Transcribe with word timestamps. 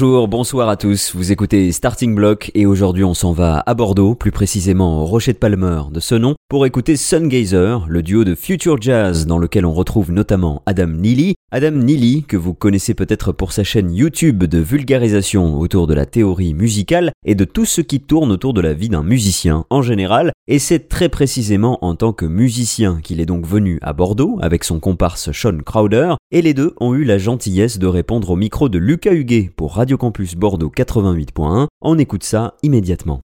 Bonjour, 0.00 0.28
bonsoir 0.28 0.70
à 0.70 0.78
tous. 0.78 1.14
Vous 1.14 1.30
écoutez 1.30 1.70
Starting 1.72 2.14
Block 2.14 2.50
et 2.54 2.64
aujourd'hui 2.64 3.04
on 3.04 3.12
s'en 3.12 3.32
va 3.32 3.62
à 3.66 3.74
Bordeaux, 3.74 4.14
plus 4.14 4.30
précisément 4.30 5.02
au 5.02 5.04
Rocher 5.04 5.34
de 5.34 5.38
Palmer 5.38 5.82
de 5.92 6.00
ce 6.00 6.14
nom, 6.14 6.36
pour 6.48 6.64
écouter 6.64 6.96
Sungazer, 6.96 7.84
le 7.86 8.02
duo 8.02 8.24
de 8.24 8.34
Future 8.34 8.80
Jazz 8.80 9.26
dans 9.26 9.36
lequel 9.36 9.66
on 9.66 9.74
retrouve 9.74 10.10
notamment 10.10 10.62
Adam 10.64 10.86
Neely. 10.86 11.34
Adam 11.52 11.72
Neely, 11.72 12.24
que 12.26 12.38
vous 12.38 12.54
connaissez 12.54 12.94
peut-être 12.94 13.32
pour 13.32 13.52
sa 13.52 13.62
chaîne 13.62 13.92
YouTube 13.92 14.44
de 14.44 14.58
vulgarisation 14.58 15.58
autour 15.58 15.86
de 15.86 15.92
la 15.92 16.06
théorie 16.06 16.54
musicale 16.54 17.12
et 17.26 17.34
de 17.34 17.44
tout 17.44 17.66
ce 17.66 17.82
qui 17.82 18.00
tourne 18.00 18.32
autour 18.32 18.54
de 18.54 18.62
la 18.62 18.72
vie 18.72 18.88
d'un 18.88 19.02
musicien 19.02 19.66
en 19.68 19.82
général, 19.82 20.32
et 20.48 20.58
c'est 20.58 20.88
très 20.88 21.10
précisément 21.10 21.84
en 21.84 21.94
tant 21.94 22.14
que 22.14 22.24
musicien 22.24 23.00
qu'il 23.02 23.20
est 23.20 23.26
donc 23.26 23.46
venu 23.46 23.78
à 23.82 23.92
Bordeaux 23.92 24.38
avec 24.40 24.64
son 24.64 24.80
comparse 24.80 25.30
Sean 25.32 25.58
Crowder, 25.58 26.14
et 26.30 26.40
les 26.40 26.54
deux 26.54 26.72
ont 26.80 26.94
eu 26.94 27.04
la 27.04 27.18
gentillesse 27.18 27.78
de 27.78 27.86
répondre 27.86 28.30
au 28.30 28.36
micro 28.36 28.70
de 28.70 28.78
Lucas 28.78 29.12
Huguet 29.12 29.50
pour 29.54 29.74
Radio 29.74 29.89
Campus 29.96 30.34
Bordeaux 30.34 30.70
88.1. 30.74 31.66
On 31.82 31.98
écoute 31.98 32.24
ça 32.24 32.54
immédiatement. 32.62 33.20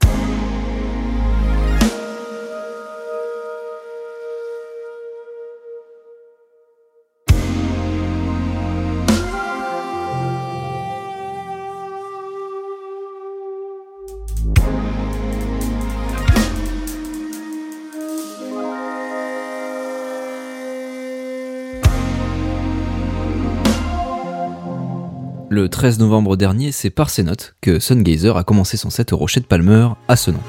Le 25.61 25.69
13 25.69 25.99
novembre 25.99 26.37
dernier, 26.37 26.71
c'est 26.71 26.89
par 26.89 27.11
ces 27.11 27.21
notes 27.21 27.53
que 27.61 27.77
Sungazer 27.79 28.35
a 28.35 28.43
commencé 28.43 28.77
son 28.77 28.89
set 28.89 29.13
au 29.13 29.17
Rocher 29.17 29.41
de 29.41 29.45
Palmer 29.45 29.89
à 30.07 30.15
ce 30.15 30.31
nom. 30.31 30.39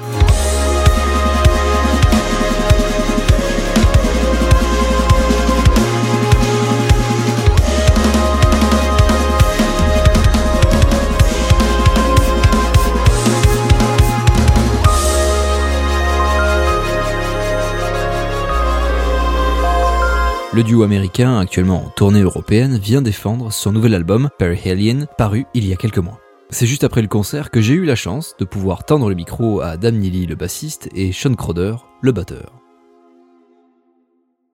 Le 20.55 20.61
duo 20.61 20.83
américain, 20.83 21.39
actuellement 21.39 21.87
en 21.87 21.89
tournée 21.89 22.21
européenne, 22.21 22.77
vient 22.77 23.01
défendre 23.01 23.51
son 23.51 23.71
nouvel 23.71 23.95
album, 23.95 24.29
Perihelion, 24.37 25.07
paru 25.17 25.47
il 25.55 25.65
y 25.65 25.73
a 25.73 25.75
quelques 25.75 25.97
mois. 25.97 26.19
C'est 26.51 26.67
juste 26.67 26.83
après 26.83 27.01
le 27.01 27.07
concert 27.07 27.49
que 27.49 27.59
j'ai 27.59 27.73
eu 27.73 27.85
la 27.85 27.95
chance 27.95 28.35
de 28.37 28.45
pouvoir 28.45 28.85
tendre 28.85 29.09
le 29.09 29.15
micro 29.15 29.61
à 29.61 29.69
Adam 29.69 29.93
Neely, 29.93 30.27
le 30.27 30.35
bassiste, 30.35 30.89
et 30.93 31.11
Sean 31.11 31.33
Crowder, 31.33 31.77
le 32.03 32.11
batteur. 32.11 32.53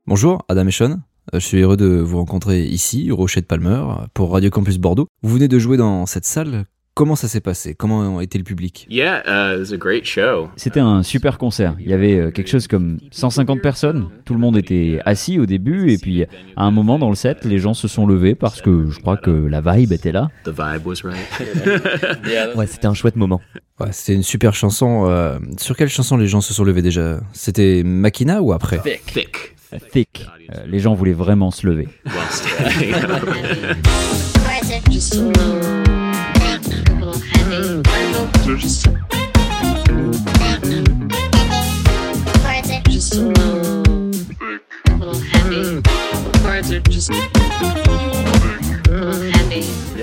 Bonjour, 0.07 0.45
Adam 0.47 0.67
et 0.67 0.71
Sean. 0.71 0.99
Je 1.33 1.39
suis 1.39 1.59
heureux 1.59 1.75
de 1.75 1.99
vous 1.99 2.17
rencontrer 2.17 2.63
ici, 2.63 3.11
au 3.11 3.17
Rocher 3.17 3.41
de 3.41 3.45
Palmer, 3.45 3.83
pour 4.13 4.31
Radio 4.31 4.49
Campus 4.49 4.77
Bordeaux. 4.77 5.09
Vous 5.21 5.33
venez 5.33 5.49
de 5.49 5.59
jouer 5.59 5.75
dans 5.75 6.05
cette 6.05 6.25
salle 6.25 6.63
Comment 6.99 7.15
ça 7.15 7.29
s'est 7.29 7.39
passé? 7.39 7.75
Comment 7.75 8.19
était 8.19 8.37
le 8.37 8.43
public? 8.43 8.85
Yeah, 8.89 9.23
uh, 9.25 9.55
it 9.55 9.59
was 9.61 9.73
a 9.73 9.77
great 9.77 10.03
show. 10.03 10.49
C'était 10.57 10.81
un 10.81 11.01
super 11.01 11.37
concert. 11.37 11.77
Il 11.79 11.89
y 11.89 11.93
avait 11.93 12.19
euh, 12.19 12.29
quelque 12.29 12.49
chose 12.49 12.67
comme 12.67 12.97
150 13.11 13.61
personnes. 13.61 14.09
Tout 14.25 14.33
le 14.33 14.41
monde 14.41 14.57
était 14.57 14.99
assis 15.05 15.39
au 15.39 15.45
début 15.45 15.93
et 15.93 15.97
puis 15.97 16.25
à 16.57 16.63
un 16.65 16.71
moment 16.71 16.99
dans 16.99 17.07
le 17.07 17.15
set, 17.15 17.45
les 17.45 17.57
gens 17.57 17.73
se 17.73 17.87
sont 17.87 18.05
levés 18.05 18.35
parce 18.35 18.61
que 18.61 18.89
je 18.89 18.99
crois 18.99 19.15
que 19.15 19.31
la 19.31 19.61
vibe 19.61 19.93
était 19.93 20.11
là. 20.11 20.27
The 20.43 20.49
vibe 20.49 20.85
was 20.85 20.95
right. 21.05 22.53
Ouais, 22.57 22.67
c'était 22.67 22.87
un 22.87 22.93
chouette 22.93 23.15
moment. 23.15 23.39
Ouais, 23.79 23.93
c'était 23.93 24.15
une 24.15 24.23
super 24.23 24.53
chanson. 24.53 25.05
euh, 25.07 25.39
sur 25.57 25.77
quelle 25.77 25.87
chanson 25.87 26.17
les 26.17 26.27
gens 26.27 26.41
se 26.41 26.53
sont 26.53 26.65
levés 26.65 26.81
déjà? 26.81 27.21
C'était 27.31 27.81
Makina 27.85 28.41
ou 28.41 28.51
après? 28.51 28.81
Thick. 29.05 29.55
Thick. 29.93 30.27
Euh, 30.53 30.65
les 30.67 30.79
gens 30.79 30.95
voulaient 30.95 31.13
vraiment 31.13 31.49
se 31.49 31.65
lever. 31.65 31.87
On 37.49 37.53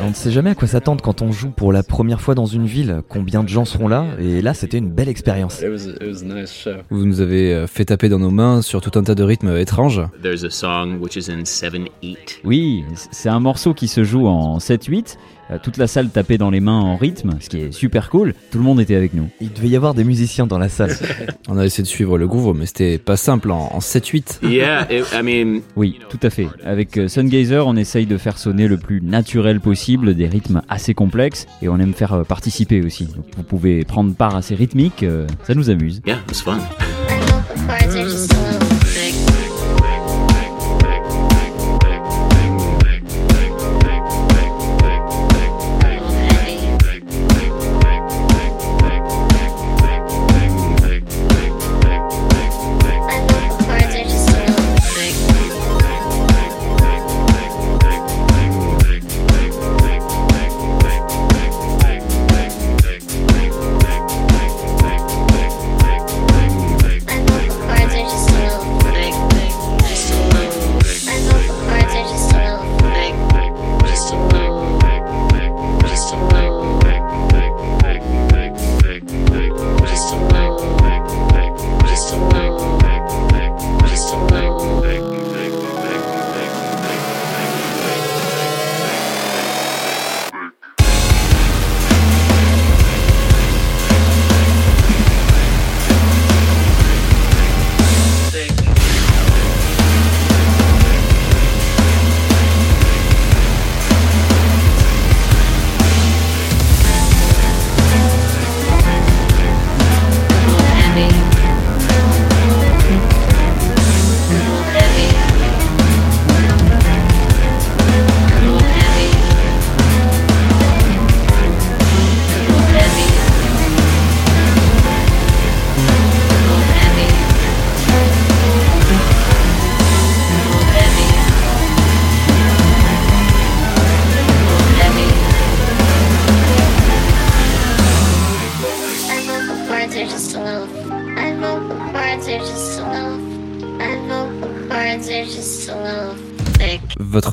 ne 0.09 0.15
sait 0.15 0.33
jamais 0.33 0.51
à 0.51 0.55
quoi 0.57 0.67
s'attendre 0.67 1.03
quand 1.03 1.23
on 1.23 1.31
joue 1.31 1.51
pour 1.51 1.73
la 1.73 1.85
première 1.85 2.21
fois 2.21 2.35
dans 2.35 2.47
une 2.47 2.67
ville, 2.67 3.03
combien 3.09 3.45
de 3.45 3.49
gens 3.49 3.65
seront 3.65 3.87
là, 3.87 4.07
et 4.19 4.43
là 4.43 4.53
c'était 4.53 4.79
une 4.79 4.91
belle 4.91 5.09
expérience. 5.09 5.61
It 5.61 5.69
was, 5.69 5.87
it 5.87 6.03
was 6.03 6.23
a 6.23 6.41
nice 6.41 6.53
show. 6.53 6.71
Vous 6.91 7.07
nous 7.07 7.21
avez 7.21 7.55
euh, 7.55 7.69
fait 7.69 7.85
taper 7.85 8.09
dans 8.09 8.19
nos 8.19 8.31
mains 8.31 8.61
sur 8.61 8.81
tout 8.81 8.99
un 8.99 9.05
tas 9.05 9.15
de 9.15 9.23
rythmes 9.23 9.57
étranges. 9.57 10.03
There's 10.21 10.43
a 10.43 10.51
song 10.51 10.99
which 11.01 11.15
is 11.15 11.31
in 11.31 11.45
7-8. 11.45 12.41
Oui, 12.43 12.85
c'est 13.13 13.29
un 13.29 13.41
morceau 13.41 13.73
qui 13.73 13.87
se 13.87 14.03
joue 14.03 14.27
en 14.27 14.59
7-8. 14.59 15.17
Euh, 15.51 15.59
Toute 15.63 15.77
la 15.77 15.87
salle 15.87 16.09
tapait 16.11 16.39
dans 16.39 16.51
les 16.51 16.61
mains 16.61 16.81
en 16.81 16.97
rythme, 16.97 17.37
ce 17.41 17.49
qui 17.49 17.59
est 17.59 17.73
super 17.73 18.11
cool. 18.11 18.35
Tout 18.51 18.59
le 18.59 18.65
monde 18.65 18.81
était 18.81 18.95
avec 18.95 19.15
nous. 19.15 19.29
Il 19.41 19.53
devait 19.53 19.69
y 19.69 19.77
avoir 19.77 19.95
des 19.95 20.05
musiciens 20.05 20.47
dans 20.47 20.59
la 20.59 20.69
salle. 20.69 20.95
On 21.49 21.57
a 21.59 21.65
essayé 21.65 21.83
de 21.83 21.89
suivre 21.89 22.19
le 22.19 22.27
groove, 22.27 22.57
mais 22.57 22.67
c'était 22.67 22.99
pas 22.99 23.17
simple 23.17 23.51
en, 23.51 23.71
en 23.73 23.79
7-8. 23.79 24.47
Yeah, 24.47 24.87
it, 24.93 25.07
I 25.13 25.23
mean, 25.23 25.61
Oui, 25.77 25.99
tout 26.09 26.21
à 26.23 26.31
fait. 26.31 26.49
Avec 26.65 26.97
euh, 26.99 27.09
Sungazer, 27.09 27.67
on 27.67 27.77
essaye 27.77 28.07
de 28.07 28.17
faire 28.19 28.39
sonner 28.39 28.69
le 28.69 28.77
plus 28.79 29.01
naturel 29.03 29.61
possible, 29.61 30.15
des 30.15 30.27
rythmes 30.27 30.63
assez 30.69 30.95
complexes, 30.95 31.47
et 31.63 31.69
on 31.69 31.79
aime 31.79 31.95
faire 31.95 32.13
euh, 32.15 32.23
participer 32.25 32.83
aussi. 32.83 33.05
Donc, 33.07 33.25
vous 33.37 33.43
pouvez 33.43 33.85
prendre 33.85 34.15
part 34.15 34.35
à 34.37 34.43
ces 34.43 34.55
rythmiques, 34.55 35.05
ça 35.47 35.55
nous 35.55 35.71
amuse. 35.71 36.01
yeah, 36.07 36.17
it 36.17 36.29
was 36.29 36.43
fun. 36.43 36.59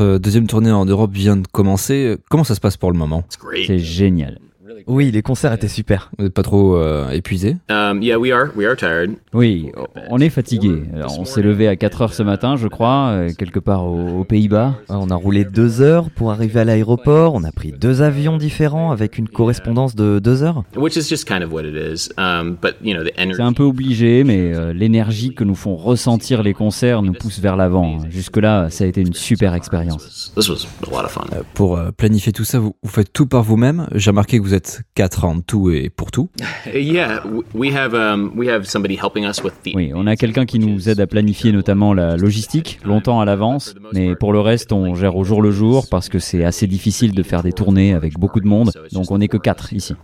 Votre 0.03 0.17
deuxième 0.17 0.47
tournée 0.47 0.71
en 0.71 0.85
Europe 0.85 1.11
vient 1.13 1.38
de 1.38 1.47
commencer. 1.47 2.17
Comment 2.29 2.44
ça 2.44 2.55
se 2.55 2.59
passe 2.59 2.75
pour 2.75 2.91
le 2.91 2.97
moment? 2.97 3.23
It's 3.25 3.38
great. 3.38 3.67
C'est 3.67 3.79
génial. 3.79 4.39
Oui, 4.88 5.12
les 5.12 5.21
concerts 5.21 5.53
étaient 5.53 5.68
super. 5.68 6.12
Vous 6.18 6.25
n'êtes 6.25 6.33
pas 6.33 6.44
trop 6.44 6.75
euh, 6.77 7.09
épuisé 7.12 7.57
Um, 7.69 8.01
yeah, 8.01 8.18
we 8.18 8.31
are. 8.31 8.47
We 8.56 8.65
are 8.68 8.75
tired. 8.75 9.12
Oui, 9.33 9.71
on 10.09 10.19
est 10.19 10.30
fatigué. 10.30 10.83
Alors, 10.95 11.19
on 11.19 11.25
s'est 11.25 11.41
levé 11.41 11.68
à 11.68 11.75
4 11.75 12.01
heures 12.01 12.13
ce 12.13 12.24
matin, 12.24 12.56
je 12.56 12.68
crois, 12.68 13.09
euh, 13.12 13.30
quelque 13.38 13.59
part 13.59 13.85
aux, 13.85 14.19
aux 14.19 14.24
Pays-Bas. 14.24 14.75
On 14.89 15.09
a 15.09 15.15
roulé 15.15 15.45
deux 15.45 15.81
heures 15.81 16.09
pour 16.09 16.31
arriver 16.31 16.59
à 16.62 16.65
l'aéroport. 16.65 17.33
On 17.33 17.44
a 17.44 17.51
pris 17.51 17.71
deux 17.71 18.01
avions 18.01 18.38
différents 18.38 18.91
avec 18.91 19.18
une 19.18 19.27
correspondance 19.27 19.95
de 19.95 20.19
deux 20.19 20.44
heures. 20.44 20.63
which 20.75 20.95
is 20.95 21.07
just 21.07 21.25
kind 21.27 21.44
of 21.44 21.51
what 21.51 21.63
it 21.63 21.75
is. 21.75 22.09
Um, 22.18 22.57
but 22.62 22.75
you 22.83 22.94
know, 22.95 23.03
the 23.03 23.13
energy. 23.18 23.38
C'est 23.38 23.44
un 23.44 23.53
peu 23.53 23.63
obligé, 23.63 24.24
mais 24.24 24.53
euh, 24.53 24.74
l'énergie 24.74 25.33
que 25.33 25.44
nous 25.44 25.56
font 25.56 25.75
ressentir 25.75 26.44
les 26.44 26.53
concerts 26.53 27.01
nous 27.01 27.13
pousse 27.13 27.39
vers 27.39 27.56
l'avant. 27.56 28.00
Jusque-là, 28.09 28.69
ça 28.69 28.83
a 28.83 28.88
été 28.88 29.01
une 29.01 29.13
super 29.13 29.53
expérience. 29.53 30.31
This 30.36 30.50
was 30.50 30.65
a 30.86 30.89
lot 30.91 31.06
of 31.06 31.12
fun. 31.12 31.24
Pour 31.53 31.79
planifier 31.97 32.31
tout 32.33 32.44
ça, 32.44 32.59
vous, 32.59 32.75
vous 32.81 32.89
faites 32.89 33.12
tout 33.13 33.25
par 33.27 33.44
vous-même. 33.44 33.88
J'ai 33.94 34.09
remarqué 34.09 34.38
que 34.39 34.44
vous 34.44 34.53
êtes 34.53 34.72
quatre 34.95 35.25
en 35.25 35.39
tout 35.41 35.69
et 35.71 35.89
pour 35.89 36.11
tout. 36.11 36.29
Yeah, 36.73 37.19
w- 37.25 37.43
we 37.53 37.73
have 37.73 37.93
um, 37.93 38.31
we 38.35 38.47
have 38.49 38.65
somebody 38.65 38.95
helping 39.01 39.25
us 39.25 39.43
with 39.43 39.53
the. 39.63 39.71
Oui, 39.75 39.91
on 39.93 40.07
a 40.07 40.15
quelqu'un 40.15 40.45
qui 40.45 40.59
nous 40.59 40.89
aide 40.89 40.99
à 40.99 41.07
planifier 41.07 41.51
notamment 41.51 41.93
la 41.93 42.15
logistique 42.17 42.79
longtemps 42.85 43.19
à 43.21 43.25
l'avance, 43.25 43.75
mais 43.93 44.15
pour 44.15 44.33
le 44.33 44.39
reste, 44.39 44.71
on 44.71 44.95
gère 44.95 45.15
au 45.15 45.23
jour 45.23 45.41
le 45.41 45.51
jour 45.51 45.85
parce 45.89 46.09
que 46.09 46.19
c'est 46.19 46.43
assez 46.43 46.67
difficile 46.67 47.13
de 47.13 47.23
faire 47.23 47.43
des 47.43 47.51
tournées 47.53 47.93
avec 47.93 48.17
beaucoup 48.17 48.39
de 48.39 48.47
monde. 48.47 48.71
Donc 48.91 49.11
on 49.11 49.17
n'est 49.17 49.27
que 49.27 49.37
quatre 49.37 49.73
ici. 49.73 49.95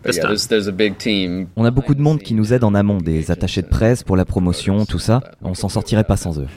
On 1.56 1.66
a 1.66 1.72
beaucoup 1.72 1.96
de 1.96 2.02
monde 2.02 2.20
qui 2.20 2.34
nous 2.34 2.54
aide 2.54 2.64
en 2.64 2.74
amont, 2.76 2.98
des 2.98 3.32
attachés 3.32 3.62
de 3.62 3.68
presse 3.68 4.04
pour 4.04 4.16
la 4.16 4.26
promotion, 4.26 4.86
tout 4.86 5.00
ça. 5.00 5.22
On 5.42 5.54
s'en 5.54 5.70
sortirait 5.70 6.04
pas 6.04 6.18
sans 6.18 6.40
eux. 6.40 6.48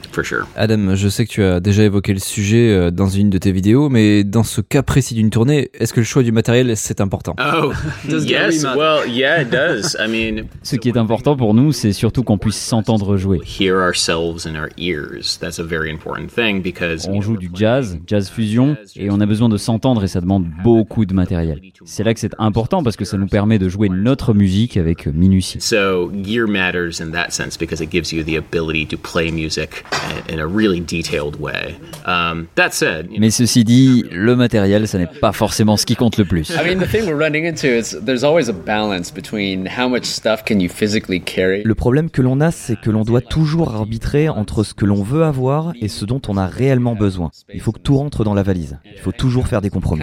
Adam, 0.55 0.95
je 0.95 1.09
sais 1.09 1.25
que 1.25 1.31
tu 1.31 1.43
as 1.43 1.59
déjà 1.59 1.83
évoqué 1.83 2.13
le 2.13 2.19
sujet 2.19 2.69
euh, 2.71 2.91
dans 2.91 3.07
une 3.07 3.29
de 3.29 3.37
tes 3.37 3.51
vidéos, 3.51 3.89
mais 3.89 4.23
dans 4.23 4.43
ce 4.43 4.61
cas 4.61 4.83
précis 4.83 5.13
d'une 5.15 5.29
tournée, 5.29 5.69
est-ce 5.73 5.93
que 5.93 5.99
le 5.99 6.05
choix 6.05 6.23
du 6.23 6.31
matériel 6.31 6.75
c'est 6.75 7.01
important? 7.01 7.35
Oh, 7.39 7.71
yes. 8.07 8.63
Well, 8.63 9.05
yeah, 9.07 9.41
it 9.41 9.49
does. 9.49 9.95
I 9.99 10.07
mean, 10.07 10.47
Ce 10.63 10.75
qui 10.75 10.89
est 10.89 10.97
important 10.97 11.35
pour 11.35 11.53
nous, 11.53 11.71
c'est 11.71 11.93
surtout 11.93 12.23
qu'on 12.23 12.37
puisse 12.37 12.57
s'entendre 12.57 13.17
jouer. 13.17 13.39
hear 13.43 13.77
ourselves 13.77 14.45
in 14.45 14.55
our 14.55 14.69
ears. 14.77 15.37
That's 15.39 15.59
a 15.59 15.63
very 15.63 15.91
important 15.91 16.27
thing 16.27 16.61
because 16.61 17.07
On 17.09 17.21
joue 17.21 17.37
du 17.37 17.49
jazz, 17.53 17.97
jazz 18.07 18.29
fusion, 18.29 18.75
et 18.95 19.09
on 19.09 19.19
a 19.19 19.25
besoin 19.25 19.49
de 19.49 19.57
s'entendre 19.57 20.03
et 20.03 20.07
ça 20.07 20.21
demande 20.21 20.45
beaucoup 20.63 21.05
de 21.05 21.13
matériel. 21.13 21.59
C'est 21.85 22.03
là 22.03 22.13
que 22.13 22.19
c'est 22.19 22.33
important 22.39 22.83
parce 22.83 22.95
que 22.95 23.05
ça 23.05 23.17
nous 23.17 23.27
permet 23.27 23.59
de 23.59 23.69
jouer 23.69 23.89
notre 23.89 24.33
musique 24.33 24.77
avec 24.77 25.07
minutie. 25.07 25.59
So 25.59 26.11
gear 26.23 26.47
matters 26.47 27.01
in 27.01 27.11
that 27.11 27.31
sense 27.31 27.57
because 27.57 27.81
it 27.81 27.91
gives 27.91 28.11
you 28.11 28.23
the 28.23 28.37
ability 28.37 28.85
to 28.87 28.97
play 28.97 29.31
music 29.31 29.83
in 30.29 30.39
a 30.39 30.45
really 30.47 30.79
detailed 30.79 31.39
way. 31.39 31.75
Um, 32.05 32.47
that 32.55 32.71
said, 32.71 33.07
you 33.07 33.13
know, 33.13 33.19
Mais 33.21 33.31
ceci 33.31 33.63
dit, 33.63 34.03
le 34.11 34.35
matériel, 34.35 34.87
ça 34.87 34.97
n'est 34.97 35.07
pas 35.07 35.31
forcément 35.31 35.77
ce 35.77 35.85
qui 35.85 35.95
compte 35.95 36.17
le 36.17 36.25
plus. 36.25 36.49
I 36.51 36.63
mean, 36.63 36.79
the 36.79 36.89
thing 36.89 37.05
we're 37.05 37.17
running 37.17 37.45
into 37.45 37.67
is 37.67 37.92
there's 38.05 38.23
always 38.23 38.49
a 38.49 38.53
balance 38.53 39.11
between 39.13 39.67
how 39.67 39.87
much 39.89 40.05
stuff 40.05 40.43
can 40.43 40.59
you 40.59 40.69
physically 40.69 41.21
carry. 41.21 41.63
Le 41.63 41.75
problème 41.75 42.09
que 42.09 42.21
l'on 42.21 42.41
a, 42.41 42.51
c'est 42.51 42.79
que 42.79 42.89
l'on 42.89 43.03
doit 43.03 43.21
toujours 43.21 43.73
arbitrer 43.73 44.29
entre 44.29 44.63
ce 44.63 44.73
que 44.73 44.85
l'on 44.85 45.03
veut 45.03 45.23
avoir 45.23 45.73
et 45.81 45.87
ce 45.87 46.05
dont 46.05 46.21
on 46.27 46.37
a 46.37 46.47
réellement 46.47 46.95
besoin. 46.95 47.31
Il 47.53 47.61
faut 47.61 47.71
que 47.71 47.79
tout 47.79 47.97
rentre 47.97 48.23
dans 48.23 48.33
la 48.33 48.43
valise. 48.43 48.79
Il 48.93 49.01
faut 49.01 49.11
toujours 49.11 49.47
faire 49.47 49.61
des 49.61 49.69
compromis. 49.69 50.01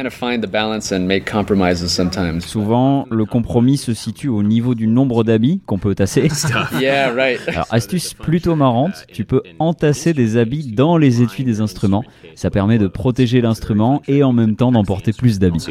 Souvent, 2.40 3.06
le 3.10 3.24
compromis 3.24 3.76
se 3.76 3.94
situe 3.94 4.28
au 4.28 4.42
niveau 4.42 4.74
du 4.74 4.86
nombre 4.86 5.24
d'habits 5.24 5.60
qu'on 5.66 5.78
peut 5.78 5.94
tasser. 5.94 6.28
Yeah, 6.80 7.12
right. 7.12 7.40
Alors, 7.48 7.66
astuce 7.70 8.14
plutôt 8.14 8.54
marrante, 8.54 9.04
tu 9.12 9.24
peux 9.24 9.42
entasser 9.58 10.12
des 10.14 10.36
habits 10.36 10.72
dans 10.72 10.96
les 10.96 11.22
étuis 11.22 11.44
des 11.44 11.60
instruments. 11.60 12.04
Ça 12.34 12.50
permet 12.50 12.78
de 12.78 12.86
protéger 12.86 13.40
l'instrument 13.40 14.02
et 14.08 14.22
en 14.22 14.32
même 14.32 14.56
temps 14.56 14.72
d'emporter 14.72 15.12
plus 15.12 15.38
d'habits. 15.38 15.66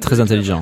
Très 0.00 0.20
intelligent. 0.20 0.61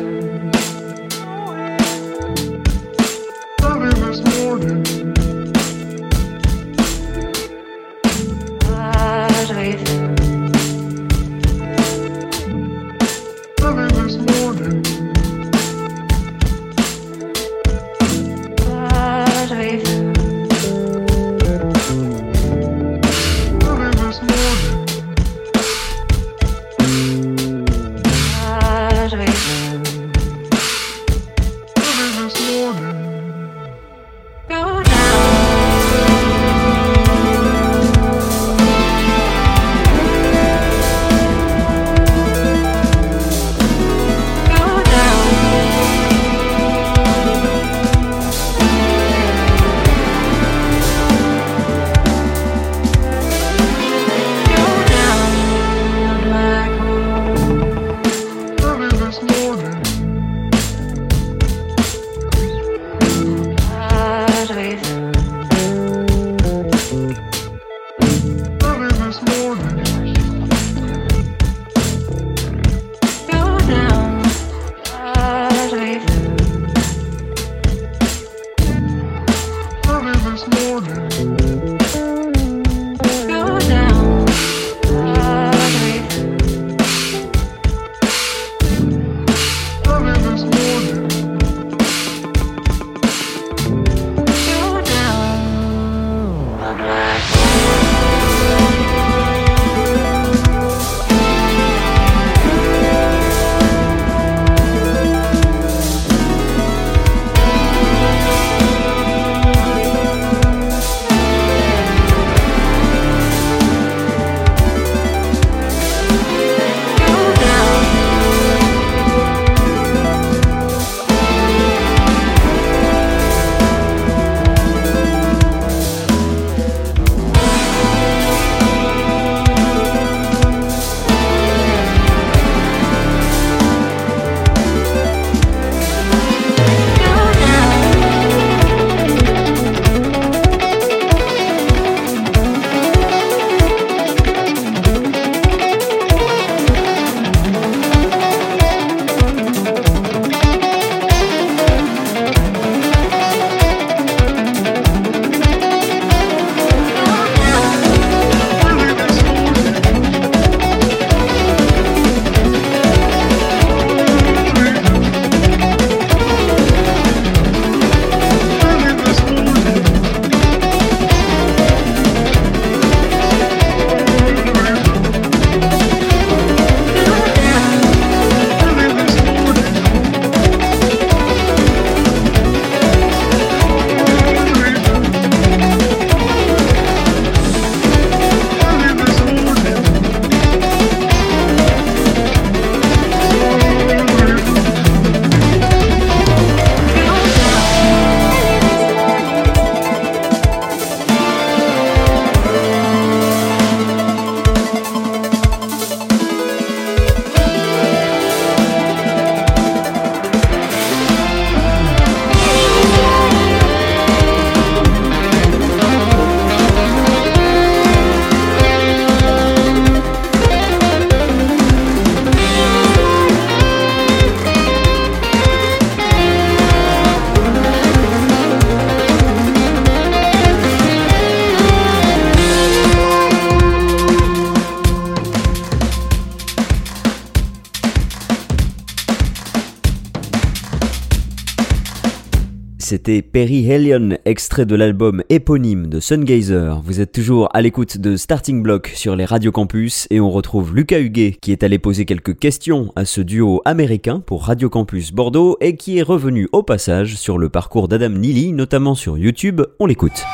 c'était 242.91 243.21
Perry 243.21 243.71
Hellion, 243.71 244.17
extrait 244.25 244.65
de 244.65 244.75
l'album 244.75 245.23
éponyme 245.29 245.87
de 245.87 246.01
Sungazer. 246.01 246.81
Vous 246.83 246.99
êtes 246.99 247.13
toujours 247.13 247.47
à 247.53 247.61
l'écoute 247.61 247.97
de 247.97 248.17
Starting 248.17 248.61
Block 248.61 248.91
sur 248.95 249.15
les 249.15 249.23
Radio 249.23 249.53
Campus 249.53 250.07
et 250.09 250.19
on 250.19 250.29
retrouve 250.29 250.75
Lucas 250.75 250.99
Huguet 250.99 251.37
qui 251.41 251.53
est 251.53 251.63
allé 251.63 251.79
poser 251.79 252.03
quelques 252.03 252.37
questions 252.37 252.91
à 252.97 253.05
ce 253.05 253.21
duo 253.21 253.61
américain 253.63 254.19
pour 254.19 254.43
Radio 254.43 254.69
Campus 254.69 255.13
Bordeaux 255.13 255.55
et 255.61 255.77
qui 255.77 255.99
est 255.99 256.01
revenu 256.01 256.49
au 256.51 256.63
passage 256.63 257.15
sur 257.15 257.37
le 257.37 257.47
parcours 257.47 257.87
d'Adam 257.87 258.09
Neely, 258.09 258.51
notamment 258.51 258.93
sur 258.93 259.17
YouTube. 259.17 259.61
On 259.79 259.85
l'écoute. 259.85 260.25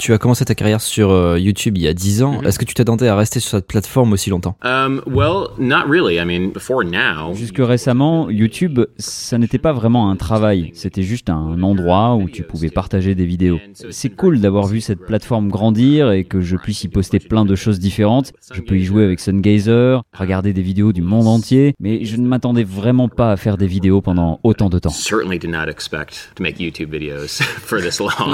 Tu 0.00 0.14
as 0.14 0.18
commencé 0.18 0.46
ta 0.46 0.54
carrière 0.54 0.80
sur 0.80 1.10
euh, 1.10 1.38
YouTube 1.38 1.76
il 1.76 1.82
y 1.82 1.86
a 1.86 1.92
10 1.92 2.22
ans. 2.22 2.40
Mhm. 2.40 2.46
Est-ce 2.46 2.58
que 2.58 2.64
tu 2.64 2.72
t'attendais 2.72 3.06
à 3.06 3.14
rester 3.14 3.38
sur 3.38 3.50
cette 3.50 3.66
plateforme 3.66 4.14
aussi 4.14 4.30
longtemps? 4.30 4.56
Um, 4.64 5.02
well, 5.06 5.48
not 5.58 5.86
really. 5.86 6.14
I 6.14 6.24
mean, 6.24 6.52
before 6.54 6.84
now. 6.84 7.34
Jusque 7.34 7.58
récemment, 7.58 8.30
YouTube, 8.30 8.80
ça 8.96 9.36
n'était 9.36 9.58
pas 9.58 9.74
vraiment 9.74 10.10
un 10.10 10.16
travail, 10.16 10.70
c'était 10.72 11.02
juste 11.02 11.28
un 11.28 11.62
endroit 11.62 12.14
où 12.14 12.30
tu 12.30 12.44
pouvais 12.44 12.70
partager 12.70 13.14
des 13.14 13.26
vidéos. 13.26 13.58
C'est 13.90 14.08
cool 14.08 14.40
d'avoir 14.40 14.68
vu 14.68 14.80
cette 14.80 15.00
plateforme 15.00 15.50
grandir 15.50 16.10
et 16.12 16.24
que 16.24 16.40
je 16.40 16.56
puisse 16.56 16.82
y 16.82 16.88
poster 16.88 17.18
plein 17.18 17.44
de 17.44 17.54
choses 17.54 17.78
différentes. 17.78 18.32
Je 18.54 18.62
peux 18.62 18.78
y 18.78 18.84
jouer 18.84 19.04
avec 19.04 19.20
Sungazer, 19.20 20.02
regarder 20.14 20.54
des 20.54 20.62
vidéos 20.62 20.94
du 20.94 21.02
monde 21.02 21.26
entier, 21.26 21.74
mais 21.78 22.06
je 22.06 22.16
ne 22.16 22.26
m'attendais 22.26 22.64
vraiment 22.64 23.10
pas 23.10 23.32
à 23.32 23.36
faire 23.36 23.58
des 23.58 23.66
vidéos 23.66 24.00
pendant 24.00 24.40
autant 24.44 24.70
de 24.70 24.78
temps. 24.78 24.88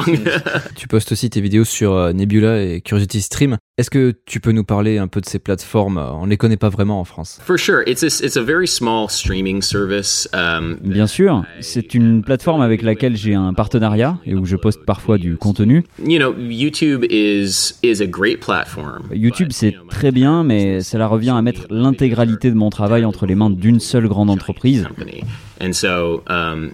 Tu 0.77 0.89
postes 0.89 1.11
aussi 1.13 1.29
tes 1.29 1.41
vidéos 1.41 1.56
sur 1.65 1.95
euh, 1.95 2.13
Nebula 2.13 2.63
et 2.63 2.81
Curiosity 2.81 3.23
Stream. 3.23 3.59
Est-ce 3.78 3.90
que 3.90 4.14
tu 4.25 4.40
peux 4.40 4.52
nous 4.52 4.64
parler 4.64 4.97
un 4.97 5.06
peu 5.06 5.21
de 5.21 5.26
ces 5.26 5.38
plateformes? 5.38 5.99
On 5.99 6.25
les 6.25 6.38
connaît 6.38 6.56
pas 6.56 6.71
vraiment 6.71 6.99
en 6.99 7.04
France. 7.04 7.38
for 7.45 7.59
sure, 7.59 7.83
it's 7.87 8.02
a, 8.02 8.06
it's 8.25 8.38
a 8.38 8.42
very 8.42 8.66
small 8.66 9.06
streaming 9.11 9.61
service. 9.61 10.26
Um, 10.33 10.78
Bien 10.80 11.06
sûr, 11.06 11.45
c'est 11.61 11.92
une 11.92 12.23
plateforme 12.23 12.62
avec 12.62 12.80
laquelle 12.80 13.18
j'ai 13.18 13.35
un 13.35 13.52
partenariat 13.52 14.18
et 14.25 14.35
où 14.35 14.47
je 14.47 14.56
poste 14.56 14.87
parfois 14.87 15.18
du 15.18 15.37
contenu. 15.37 15.85
YouTube 19.12 19.49
c'est 19.50 19.75
très 19.90 20.11
bien, 20.11 20.42
mais 20.42 20.80
cela 20.80 21.06
revient 21.06 21.35
à 21.37 21.42
mettre 21.42 21.66
l'intégralité 21.68 22.49
de 22.49 22.56
mon 22.56 22.71
travail 22.71 23.04
entre 23.04 23.26
les 23.26 23.35
mains 23.35 23.50
d'une 23.50 23.80
seule 23.80 24.09
grande 24.09 24.30
entreprise. 24.30 24.88
um, 25.61 26.71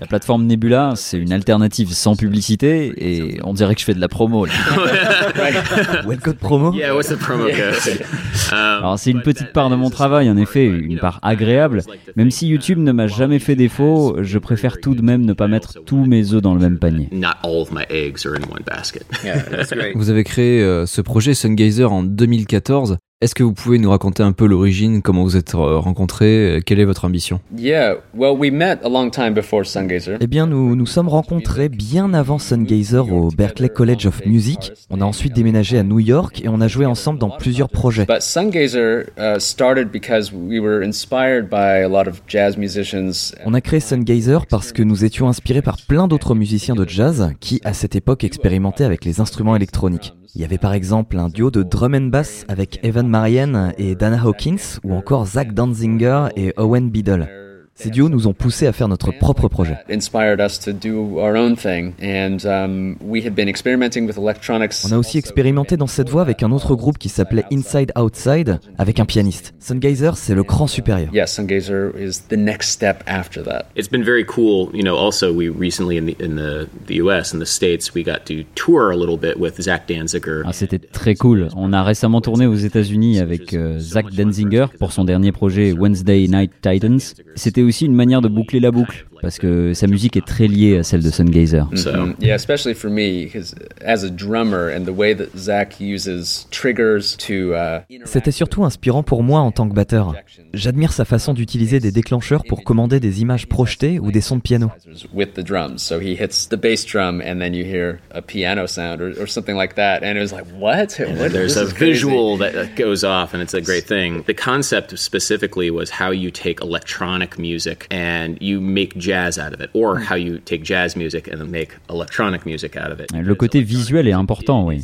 La 0.00 0.06
plateforme 0.06 0.46
Nebula, 0.46 0.92
c'est 0.96 1.18
une 1.18 1.32
alternative 1.32 1.92
sans 1.92 2.16
publicité 2.16 2.92
et 2.96 3.40
on 3.42 3.52
dirait 3.52 3.74
que 3.74 3.79
je 3.80 3.84
fais 3.84 3.94
de 3.94 4.00
la 4.00 4.08
promo. 4.08 4.44
là. 4.46 4.52
Le 6.08 6.16
code 6.16 6.36
promo 6.38 6.72
yeah, 6.72 6.94
what's 6.94 7.08
the 7.08 7.16
promo 7.18 7.46
code? 7.46 8.04
Um, 8.52 8.56
Alors 8.56 8.98
c'est 8.98 9.12
une 9.12 9.22
petite 9.22 9.52
part 9.52 9.70
de 9.70 9.76
mon 9.76 9.90
travail, 9.90 10.28
en 10.28 10.36
effet, 10.36 10.66
une 10.66 10.98
part 10.98 11.20
agréable. 11.22 11.82
Même 12.16 12.32
si 12.32 12.48
YouTube 12.48 12.78
ne 12.78 12.90
m'a 12.90 13.06
jamais 13.06 13.38
fait 13.38 13.54
défaut, 13.54 14.16
je 14.22 14.38
préfère 14.38 14.80
tout 14.80 14.96
de 14.96 15.02
même 15.02 15.24
ne 15.24 15.32
pas 15.34 15.46
mettre 15.46 15.74
tous 15.84 16.04
mes 16.04 16.34
œufs 16.34 16.42
dans 16.42 16.54
le 16.54 16.60
même 16.60 16.78
panier. 16.78 17.08
not 17.12 17.34
all 17.44 17.60
of 17.62 17.70
my 17.70 17.84
eggs 17.90 18.26
are 18.26 18.34
in 18.34 18.42
one 18.50 18.62
basket. 18.66 19.04
Yeah, 19.24 19.42
that's 19.42 19.72
great. 19.72 19.92
Vous 19.96 20.10
avez 20.10 20.24
créé 20.24 20.62
euh, 20.62 20.84
ce 20.86 21.00
projet 21.00 21.32
Sungazer 21.34 21.92
en 21.92 22.02
2014. 22.02 22.96
Est-ce 23.22 23.34
que 23.34 23.42
vous 23.42 23.52
pouvez 23.52 23.76
nous 23.76 23.90
raconter 23.90 24.22
un 24.22 24.32
peu 24.32 24.46
l'origine, 24.46 25.02
comment 25.02 25.24
vous 25.24 25.36
êtes 25.36 25.54
euh, 25.54 25.76
rencontrés, 25.76 26.56
euh, 26.56 26.60
quelle 26.64 26.80
est 26.80 26.86
votre 26.86 27.04
ambition? 27.04 27.38
Yeah, 27.54 27.96
well, 28.16 28.34
we 28.34 28.50
met 28.50 28.78
a 28.82 28.88
long 28.88 29.10
time 29.10 29.34
before 29.34 29.66
Sungazer. 29.66 30.16
Eh 30.22 30.26
bien, 30.26 30.46
nous 30.46 30.74
nous 30.74 30.86
sommes 30.86 31.10
rencontrés 31.10 31.68
bien 31.68 32.14
avant 32.14 32.38
Sungazer 32.38 33.12
au 33.12 33.28
Berklee 33.28 33.68
College 33.68 34.06
of 34.06 34.24
Music. 34.24 34.72
On 34.88 35.02
a 35.02 35.04
ensuite 35.04 35.34
déménagé 35.34 35.76
à 35.76 35.82
New 35.82 35.98
York 35.98 36.40
et 36.42 36.48
on 36.48 36.62
a 36.62 36.68
joué 36.68 36.86
ensemble 36.86 37.18
dans 37.18 37.28
plusieurs 37.28 37.68
projets. 37.68 38.06
But 38.06 38.22
Sungazer 38.22 39.10
started 39.38 39.90
because 39.90 40.32
we 40.32 40.58
were 40.58 40.82
inspired 40.82 41.50
by 41.50 41.84
a 41.84 41.88
lot 41.90 42.08
of 42.08 42.22
jazz 42.26 42.56
musicians. 42.56 43.34
On 43.44 43.52
a 43.52 43.60
créé 43.60 43.80
Sungazer 43.80 44.46
parce 44.48 44.72
que 44.72 44.82
nous 44.82 45.04
étions 45.04 45.28
inspirés 45.28 45.60
par 45.60 45.76
plein 45.86 46.08
d'autres 46.08 46.34
musiciens 46.34 46.74
de 46.74 46.88
jazz 46.88 47.34
qui, 47.38 47.60
à 47.64 47.74
cette 47.74 47.96
époque, 47.96 48.24
expérimentaient 48.24 48.84
avec 48.84 49.04
les 49.04 49.20
instruments 49.20 49.56
électroniques. 49.56 50.14
Il 50.36 50.40
y 50.40 50.44
avait 50.44 50.58
par 50.58 50.74
exemple 50.74 51.18
un 51.18 51.28
duo 51.28 51.50
de 51.50 51.64
drum 51.64 51.92
and 51.92 52.02
bass 52.02 52.44
avec 52.46 52.78
Evan 52.84 53.09
Marian 53.10 53.72
et 53.76 53.96
Dana 53.96 54.24
Hawkins 54.24 54.78
ou 54.84 54.94
encore 54.94 55.26
Zach 55.26 55.52
Danzinger 55.52 56.28
et 56.36 56.54
Owen 56.56 56.90
Biddle. 56.90 57.39
Ces 57.80 57.88
duos 57.88 58.10
nous 58.10 58.26
ont 58.26 58.34
poussés 58.34 58.66
à 58.66 58.72
faire 58.72 58.88
notre 58.88 59.10
propre 59.10 59.48
projet. 59.48 59.74
Inspired 59.90 60.38
us 60.38 60.58
to 60.58 60.70
do 60.70 61.18
our 61.18 61.34
own 61.34 61.56
thing, 61.56 61.94
and 62.02 62.44
um, 62.44 62.96
we 63.00 63.26
had 63.26 63.34
been 63.34 63.48
experimenting 63.48 64.06
with 64.06 64.18
electronics. 64.18 64.84
On 64.86 64.92
a 64.92 64.98
aussi 64.98 65.16
expérimenté 65.16 65.78
dans 65.78 65.86
cette 65.86 66.10
voie 66.10 66.20
avec 66.20 66.42
un 66.42 66.50
autre 66.50 66.74
groupe 66.74 66.98
qui 66.98 67.08
s'appelait 67.08 67.44
Inside 67.50 67.90
Outside 67.98 68.60
avec 68.76 69.00
un 69.00 69.06
pianiste. 69.06 69.54
Sungazer, 69.60 70.18
c'est 70.18 70.34
le 70.34 70.44
cran 70.44 70.66
supérieur. 70.66 71.08
Yeah, 71.14 71.26
Sungazer 71.26 71.92
is 71.98 72.24
the 72.28 72.36
next 72.36 72.68
step 72.68 73.02
after 73.06 73.42
that. 73.44 73.64
It's 73.74 73.88
been 73.88 74.04
very 74.04 74.26
cool. 74.26 74.68
You 74.74 74.82
know, 74.82 74.96
also 74.98 75.32
we 75.32 75.48
recently 75.48 75.96
in 75.96 76.04
the 76.04 76.22
in 76.22 76.36
the, 76.36 76.68
the 76.86 76.96
U.S. 76.96 77.32
in 77.32 77.38
the 77.38 77.46
states 77.46 77.94
we 77.94 78.04
got 78.04 78.26
to 78.26 78.44
tour 78.56 78.90
a 78.90 78.96
little 78.96 79.16
bit 79.16 79.38
with 79.40 79.58
Zach 79.58 79.88
Danziger. 79.88 80.42
Ah, 80.44 80.52
C'était 80.52 80.78
très 80.78 81.14
cool. 81.14 81.48
On 81.56 81.72
a 81.72 81.82
récemment 81.82 82.20
tourné 82.20 82.46
aux 82.46 82.56
États-Unis 82.56 83.20
avec 83.20 83.54
euh, 83.54 83.78
Zach 83.78 84.12
Denzinger 84.14 84.66
pour 84.78 84.92
son 84.92 85.04
dernier 85.06 85.32
projet 85.32 85.72
Wednesday 85.72 86.26
Night 86.28 86.50
Titans. 86.60 87.14
C'était 87.36 87.62
aussi 87.70 87.86
une 87.86 87.94
manière 87.94 88.20
de 88.20 88.28
boucler 88.28 88.60
la 88.60 88.70
boucle 88.70 89.06
parce 89.22 89.38
que 89.38 89.74
sa 89.74 89.86
musique 89.86 90.16
est 90.16 90.26
très 90.26 90.46
liée 90.46 90.78
à 90.78 90.82
celle 90.82 91.02
de 91.02 91.10
Sungazer. 91.10 91.66
So 91.76 91.90
Mhm. 91.90 92.14
Yeah, 92.20 92.34
especially 92.34 92.74
for 92.74 92.90
me, 92.90 93.24
because 93.24 93.54
as 93.84 94.04
a 94.04 94.10
drummer 94.10 94.70
and 94.74 94.84
the 94.84 94.96
way 94.96 95.14
that 95.14 95.36
Zach 95.36 95.80
uses 95.80 96.46
triggers 96.50 97.16
to. 97.26 97.52
Uh, 97.54 97.80
C'était 98.04 98.30
surtout 98.32 98.64
inspirant 98.64 99.02
pour 99.02 99.22
moi 99.22 99.40
en 99.40 99.50
tant 99.52 99.68
que 99.68 99.74
batteur. 99.74 100.14
J'admire 100.54 100.92
sa 100.92 101.04
façon 101.04 101.34
d'utiliser 101.34 101.80
des 101.80 101.92
déclencheurs 101.92 102.42
pour 102.48 102.64
commander 102.64 103.00
des 103.00 103.20
images 103.22 103.46
projetées 103.46 103.98
ou 103.98 104.10
des 104.10 104.20
sons 104.20 104.36
de 104.36 104.42
piano. 104.42 104.70
with 105.12 105.34
the 105.34 105.42
drums. 105.44 105.78
So 105.82 105.98
he 106.00 106.14
hits 106.14 106.48
the 106.48 106.56
bass 106.56 106.84
drum, 106.84 107.20
and 107.20 107.40
then 107.40 107.54
you 107.54 107.64
hear 107.64 108.00
a 108.12 108.20
piano 108.22 108.66
sound 108.66 109.00
or, 109.00 109.12
or 109.20 109.26
something 109.26 109.56
like 109.56 109.74
that, 109.76 110.02
and 110.02 110.16
it 110.16 110.20
was 110.20 110.32
like, 110.32 110.46
what? 110.58 110.98
what? 111.18 111.32
there's 111.32 111.56
a 111.56 111.64
visual 111.66 112.36
that 112.38 112.52
that 112.54 112.76
goes 112.76 113.04
off, 113.04 113.32
and 113.34 113.42
it's 113.42 113.54
a 113.54 113.60
great 113.60 113.86
thing. 113.86 114.22
The 114.26 114.34
concept 114.34 114.98
specifically 114.98 115.70
was 115.70 115.90
how 115.90 116.10
you 116.10 116.30
take 116.30 116.60
electronic 116.60 117.38
music 117.38 117.86
and 117.90 118.38
you 118.40 118.60
make 118.60 118.96
jazz 119.10 119.38
out 119.38 119.52
of 119.52 119.60
it, 119.60 119.70
or 119.74 119.98
how 119.98 120.16
you 120.16 120.38
take 120.38 120.62
jazz 120.62 120.96
music 120.96 121.28
and 121.28 121.38
then 121.38 121.50
make 121.50 121.70
electronic 121.88 122.46
music 122.46 122.76
out 122.76 122.92
of 122.92 123.00
it. 123.00 123.10
Le 123.12 123.34
côté 123.34 123.60
visuel 123.62 124.06
est 124.08 124.12
important, 124.12 124.66
oui. 124.66 124.82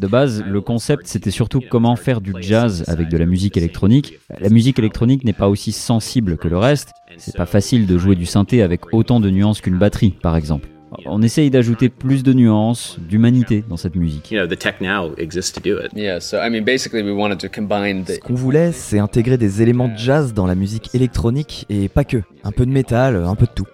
De 0.00 0.06
base, 0.06 0.42
le 0.44 0.60
concept, 0.60 1.06
c'était 1.06 1.30
surtout 1.30 1.60
comment 1.60 1.96
faire 1.96 2.20
du 2.20 2.34
jazz 2.40 2.84
avec 2.88 3.08
de 3.08 3.16
la 3.16 3.26
musique 3.26 3.56
électronique. 3.56 4.18
La 4.40 4.48
musique 4.48 4.78
électronique 4.78 5.24
n'est 5.24 5.32
pas 5.32 5.48
aussi 5.48 5.72
sensible 5.72 6.36
que 6.36 6.48
le 6.48 6.58
reste. 6.58 6.92
C'est 7.16 7.36
pas 7.36 7.46
facile 7.46 7.86
de 7.86 7.98
jouer 7.98 8.16
du 8.16 8.26
synthé 8.26 8.62
avec 8.62 8.92
autant 8.92 9.20
de 9.20 9.30
nuances 9.30 9.60
qu'une 9.60 9.78
batterie, 9.78 10.10
par 10.10 10.36
exemple. 10.36 10.68
On 11.06 11.22
essaye 11.22 11.50
d'ajouter 11.50 11.88
plus 11.88 12.22
de 12.22 12.32
nuances, 12.32 12.98
d'humanité 12.98 13.64
dans 13.68 13.76
cette 13.76 13.94
musique. 13.94 14.30
You 14.30 14.38
know, 14.38 14.46
the 14.46 14.58
tech 14.58 14.80
now 14.80 15.14
exists 15.16 15.52
to 15.52 15.60
do 15.60 15.78
it. 15.78 15.90
Yeah, 15.94 16.20
so 16.20 16.38
I 16.38 16.50
mean, 16.50 16.64
basically, 16.64 17.02
we 17.02 17.12
wanted 17.12 17.38
to 17.38 17.48
combine 17.48 18.04
the 18.04 18.14
Ce 18.14 18.20
qu'on 18.20 18.34
voulait, 18.34 18.72
c'est 18.72 18.98
intégrer 18.98 19.38
des 19.38 19.62
éléments 19.62 19.88
de 19.88 19.96
jazz 19.96 20.32
dans 20.34 20.46
la 20.46 20.54
musique 20.54 20.94
électronique 20.94 21.66
et 21.68 21.88
pas 21.88 22.04
que. 22.04 22.18
Un 22.44 22.52
peu 22.52 22.64
de 22.64 22.70
métal, 22.70 23.16
un 23.16 23.34
peu 23.34 23.46
de 23.46 23.52
tout. 23.52 23.66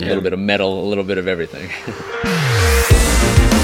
Yeah. 0.00 0.18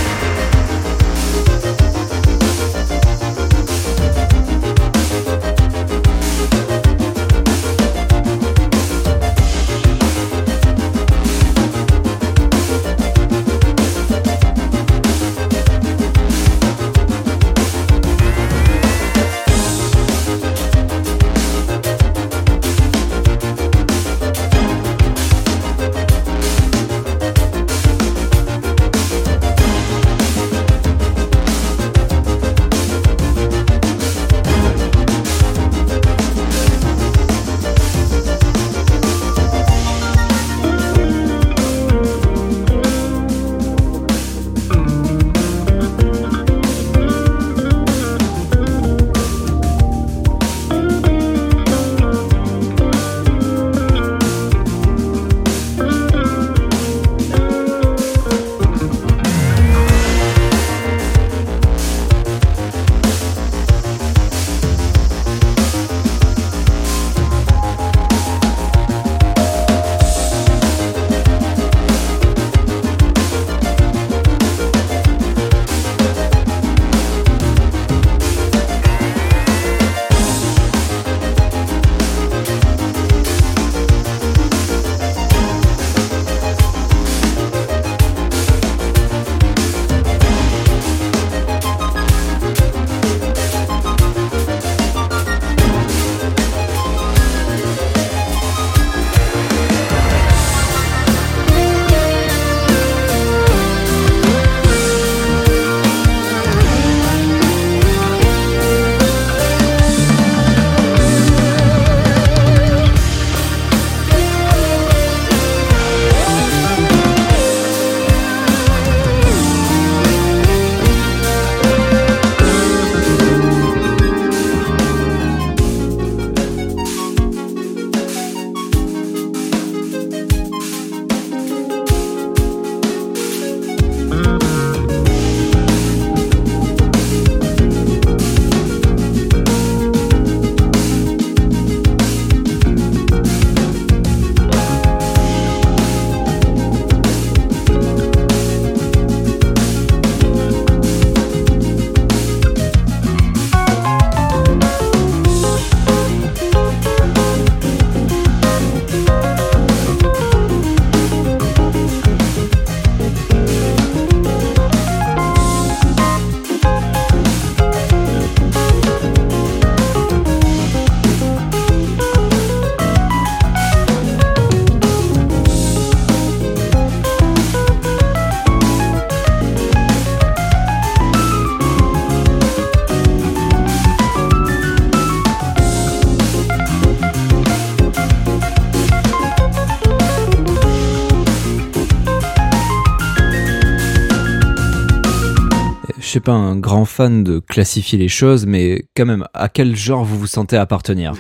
pas 196.25 196.33
un 196.33 196.57
grand 196.57 196.85
fan 196.87 197.23
de 197.23 197.39
classifier 197.39 197.99
les 197.99 198.09
choses, 198.09 198.47
mais 198.47 198.85
quand 198.97 199.05
même, 199.07 199.27
à 199.35 199.49
quel 199.49 199.77
genre 199.77 200.05
vous 200.05 200.19
vous 200.19 200.27
sentez 200.27 200.57
appartenir 200.57 201.13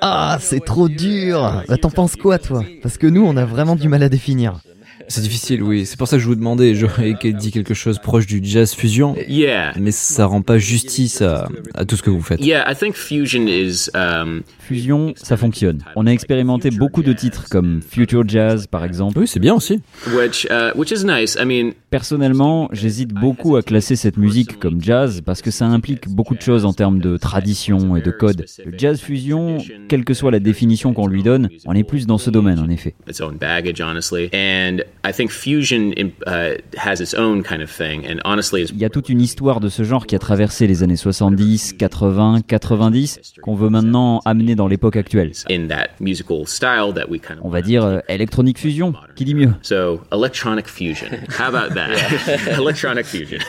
Ah, 0.00 0.38
c'est 0.40 0.64
trop 0.64 0.88
dur. 0.88 1.62
Bah, 1.68 1.76
T'en 1.76 1.90
penses 1.90 2.16
quoi, 2.16 2.38
toi? 2.38 2.62
Parce 2.82 2.96
que 2.98 3.06
nous, 3.06 3.24
on 3.24 3.36
a 3.36 3.44
vraiment 3.44 3.76
du 3.76 3.88
mal 3.88 4.02
à 4.02 4.08
définir. 4.08 4.60
C'est 5.08 5.22
difficile, 5.22 5.62
oui. 5.62 5.86
C'est 5.86 5.98
pour 5.98 6.06
ça 6.06 6.16
que 6.16 6.22
je 6.22 6.26
vous 6.28 6.34
demandais. 6.34 6.74
J'aurais 6.74 7.14
dit 7.34 7.50
quelque 7.50 7.74
chose 7.74 7.98
proche 7.98 8.26
du 8.26 8.40
jazz 8.42 8.74
fusion, 8.74 9.16
Yeah. 9.28 9.72
mais 9.80 9.90
ça 9.90 10.26
rend 10.26 10.42
pas 10.42 10.58
justice 10.58 11.22
à, 11.22 11.48
à 11.74 11.84
tout 11.84 11.96
ce 11.96 12.02
que 12.02 12.10
vous 12.10 12.20
faites. 12.22 12.44
Yeah, 12.44 12.70
I 12.70 12.74
think 12.76 12.94
fusion 12.94 13.46
is 13.46 13.88
um, 13.94 14.42
Fusion, 14.60 15.14
ça 15.16 15.36
fonctionne. 15.38 15.82
On 15.96 16.06
a 16.06 16.10
expérimenté 16.10 16.70
beaucoup 16.70 17.02
de 17.02 17.14
titres 17.14 17.46
comme 17.50 17.80
Future 17.80 18.28
Jazz 18.28 18.66
par 18.66 18.84
exemple. 18.84 19.18
Oui, 19.20 19.26
c'est 19.26 19.40
bien 19.40 19.54
aussi. 19.54 19.80
which 20.14 20.46
uh, 20.50 20.76
which 20.78 20.90
is 20.90 21.04
nice. 21.06 21.36
I 21.40 21.44
mean, 21.46 21.72
Personnellement, 21.90 22.68
j'hésite 22.72 23.14
beaucoup 23.14 23.56
à 23.56 23.62
classer 23.62 23.96
cette 23.96 24.18
musique 24.18 24.58
comme 24.58 24.82
jazz 24.82 25.22
parce 25.24 25.40
que 25.40 25.50
ça 25.50 25.64
implique 25.64 26.06
beaucoup 26.06 26.34
de 26.34 26.42
choses 26.42 26.66
en 26.66 26.74
termes 26.74 26.98
de 26.98 27.16
tradition 27.16 27.96
et 27.96 28.02
de 28.02 28.10
code. 28.10 28.44
Le 28.66 28.76
jazz 28.76 29.00
fusion, 29.00 29.56
quelle 29.88 30.04
que 30.04 30.12
soit 30.12 30.30
la 30.30 30.38
définition 30.38 30.92
qu'on 30.92 31.06
lui 31.06 31.22
donne, 31.22 31.48
on 31.64 31.72
est 31.74 31.84
plus 31.84 32.06
dans 32.06 32.18
ce 32.18 32.28
domaine 32.28 32.58
en 32.58 32.68
effet. 32.68 32.94
Its 35.04 35.04
own 35.04 35.04
baggage, 35.04 35.04
honestly. 35.04 35.04
And 35.04 35.08
I 35.08 35.12
think 35.12 35.30
fusion 35.30 35.92
in, 35.92 36.12
uh, 36.26 36.54
has 36.76 37.00
its 37.00 37.14
own 37.14 37.42
kind 37.42 37.62
of 37.62 37.70
thing. 37.70 38.04
And 38.06 38.20
honestly, 38.24 38.62
is 38.62 38.70
Il 38.72 38.78
y 38.78 38.84
a 38.84 38.90
toute 38.90 39.08
une 39.08 39.20
histoire 39.20 39.60
de 39.60 39.68
ce 39.68 39.82
genre 39.82 40.06
qui 40.06 40.14
a 40.14 40.18
traversé 40.18 40.66
les 40.66 40.82
années 40.82 40.96
70, 40.96 41.74
80, 41.74 42.40
90, 42.46 43.20
qu'on 43.42 43.54
veut 43.54 43.70
maintenant 43.70 44.20
amener 44.24 44.54
dans 44.54 44.68
l'époque 44.68 44.96
actuelle. 44.96 45.32
in 45.50 45.68
that 45.68 45.88
musical 46.00 46.46
style 46.46 46.92
that 46.94 47.08
we 47.08 47.20
kind 47.20 47.38
of 47.38 47.44
On 47.44 47.48
va 47.50 47.62
dire 47.62 47.84
euh, 47.84 48.00
électronique 48.08 48.58
fusion, 48.58 48.94
qui 49.16 49.24
dit 49.24 49.34
mieux? 49.34 49.52
So 49.62 50.00
electronic 50.12 50.68
fusion. 50.68 51.08
How 51.38 51.54
about 51.54 51.74
that? 51.74 51.90
electronic 52.58 53.06
fusion. 53.06 53.38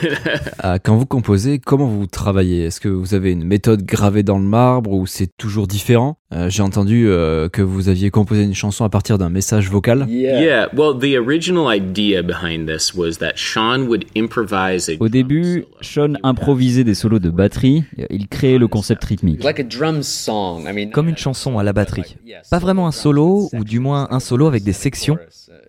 Ah, 0.62 0.78
quand 0.78 0.96
vous 0.96 1.06
composez, 1.06 1.58
comment 1.58 1.86
vous 1.86 2.06
travaillez? 2.06 2.64
Est-ce 2.64 2.80
que 2.80 2.88
vous 2.88 3.14
avez 3.14 3.32
une 3.32 3.44
méthode 3.44 3.82
gravée 3.84 4.22
dans 4.22 4.38
le 4.38 4.44
marbre 4.44 4.92
ou 4.92 5.06
c'est 5.06 5.30
toujours 5.38 5.66
différent? 5.66 6.18
Euh, 6.32 6.48
J'ai 6.48 6.62
entendu 6.62 7.08
euh, 7.08 7.48
que 7.48 7.60
vous 7.60 7.88
aviez 7.88 8.10
composé 8.10 8.44
une 8.44 8.54
chanson 8.54 8.84
à 8.84 8.88
partir 8.88 9.18
d'un 9.18 9.30
message 9.30 9.68
vocal. 9.68 10.06
yeah. 10.08 10.68
Well, 10.72 10.96
the 10.96 11.16
original 11.16 11.66
idea 11.68 12.22
behind 12.22 12.68
this 12.68 12.94
was 12.94 13.18
that 13.18 13.32
Sean 13.34 13.88
would 13.88 14.04
improvise 14.16 14.88
a 14.88 14.92
Au 15.00 15.08
début, 15.08 15.64
Sean 15.80 16.14
improvisait 16.22 16.84
des 16.84 16.94
solos 16.94 17.18
de 17.18 17.30
batterie, 17.30 17.82
il 18.10 18.28
créait 18.28 18.58
le 18.58 18.68
concept 18.68 19.04
rythmique. 19.04 19.42
Like 19.42 19.58
a 19.58 19.64
drum 19.64 20.02
song. 20.02 20.66
I 20.68 20.72
mean, 20.72 20.90
Comme 20.90 21.08
une 21.08 21.16
chanson 21.16 21.58
à 21.58 21.64
la 21.64 21.72
batterie. 21.72 22.16
Pas 22.50 22.58
vraiment 22.58 22.86
un 22.86 22.92
solo, 22.92 23.48
ou 23.52 23.64
du 23.64 23.80
moins 23.80 24.06
un 24.10 24.20
solo 24.20 24.46
avec 24.46 24.62
des 24.62 24.72
sections, 24.72 25.18